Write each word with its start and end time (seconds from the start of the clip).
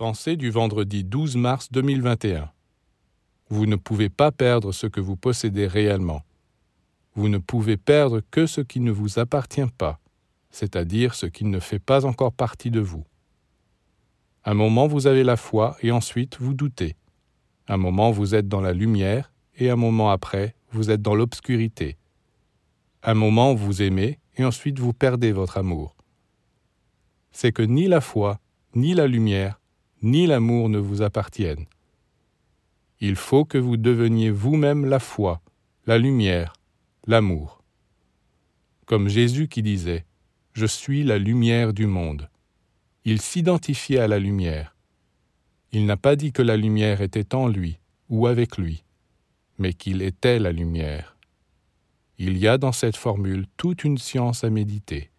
Pensée 0.00 0.36
du 0.38 0.48
vendredi 0.48 1.04
12 1.04 1.36
mars 1.36 1.68
2021. 1.72 2.50
Vous 3.50 3.66
ne 3.66 3.76
pouvez 3.76 4.08
pas 4.08 4.32
perdre 4.32 4.72
ce 4.72 4.86
que 4.86 4.98
vous 4.98 5.14
possédez 5.14 5.66
réellement. 5.66 6.22
Vous 7.14 7.28
ne 7.28 7.36
pouvez 7.36 7.76
perdre 7.76 8.22
que 8.30 8.46
ce 8.46 8.62
qui 8.62 8.80
ne 8.80 8.92
vous 8.92 9.18
appartient 9.18 9.70
pas, 9.76 10.00
c'est-à-dire 10.50 11.14
ce 11.14 11.26
qui 11.26 11.44
ne 11.44 11.60
fait 11.60 11.78
pas 11.78 12.06
encore 12.06 12.32
partie 12.32 12.70
de 12.70 12.80
vous. 12.80 13.04
Un 14.46 14.54
moment 14.54 14.86
vous 14.86 15.06
avez 15.06 15.22
la 15.22 15.36
foi 15.36 15.76
et 15.82 15.92
ensuite 15.92 16.38
vous 16.40 16.54
doutez. 16.54 16.96
Un 17.68 17.76
moment 17.76 18.10
vous 18.10 18.34
êtes 18.34 18.48
dans 18.48 18.62
la 18.62 18.72
lumière 18.72 19.30
et 19.58 19.68
un 19.68 19.76
moment 19.76 20.10
après 20.10 20.54
vous 20.72 20.90
êtes 20.90 21.02
dans 21.02 21.14
l'obscurité. 21.14 21.98
Un 23.02 23.12
moment 23.12 23.52
vous 23.52 23.82
aimez 23.82 24.18
et 24.38 24.46
ensuite 24.46 24.78
vous 24.78 24.94
perdez 24.94 25.32
votre 25.32 25.58
amour. 25.58 25.94
C'est 27.32 27.52
que 27.52 27.60
ni 27.60 27.86
la 27.86 28.00
foi, 28.00 28.40
ni 28.74 28.94
la 28.94 29.06
lumière, 29.06 29.59
ni 30.02 30.26
l'amour 30.26 30.68
ne 30.68 30.78
vous 30.78 31.02
appartiennent. 31.02 31.66
Il 33.00 33.16
faut 33.16 33.44
que 33.44 33.58
vous 33.58 33.76
deveniez 33.76 34.30
vous-même 34.30 34.84
la 34.84 34.98
foi, 34.98 35.40
la 35.86 35.98
lumière, 35.98 36.52
l'amour. 37.06 37.62
Comme 38.86 39.08
Jésus 39.08 39.48
qui 39.48 39.62
disait, 39.62 40.04
Je 40.52 40.66
suis 40.66 41.04
la 41.04 41.18
lumière 41.18 41.72
du 41.72 41.86
monde. 41.86 42.28
Il 43.04 43.20
s'identifiait 43.20 44.00
à 44.00 44.08
la 44.08 44.18
lumière. 44.18 44.76
Il 45.72 45.86
n'a 45.86 45.96
pas 45.96 46.16
dit 46.16 46.32
que 46.32 46.42
la 46.42 46.56
lumière 46.56 47.00
était 47.00 47.34
en 47.34 47.46
lui 47.46 47.78
ou 48.08 48.26
avec 48.26 48.58
lui, 48.58 48.84
mais 49.58 49.72
qu'il 49.72 50.02
était 50.02 50.38
la 50.38 50.52
lumière. 50.52 51.16
Il 52.18 52.36
y 52.36 52.48
a 52.48 52.58
dans 52.58 52.72
cette 52.72 52.96
formule 52.96 53.46
toute 53.56 53.84
une 53.84 53.96
science 53.96 54.44
à 54.44 54.50
méditer. 54.50 55.09